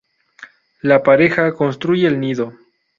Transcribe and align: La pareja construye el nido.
La 0.81 1.03
pareja 1.03 1.53
construye 1.53 2.07
el 2.07 2.19
nido. 2.19 2.53